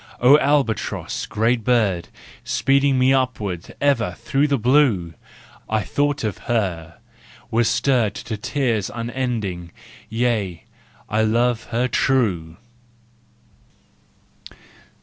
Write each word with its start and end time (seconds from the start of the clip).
Oh 0.19 0.39
albatross, 0.39 1.27
great 1.27 1.63
bird, 1.63 2.07
Speeding 2.43 2.97
me 2.97 3.13
upward 3.13 3.75
ever 3.79 4.15
through 4.17 4.47
the 4.47 4.57
blue! 4.57 5.13
I 5.69 5.83
thought 5.83 6.23
of 6.23 6.39
her, 6.49 6.97
was 7.51 7.69
stirred 7.69 8.15
To 8.15 8.35
tears 8.35 8.89
unending—yea, 8.91 10.63
I 11.07 11.21
love 11.21 11.65
her 11.65 11.87
true! 11.87 12.57